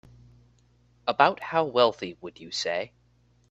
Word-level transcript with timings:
About 1.07 1.39
how 1.39 1.63
wealthy 1.63 2.17
would 2.21 2.39
you 2.39 2.49
say? 2.49 2.91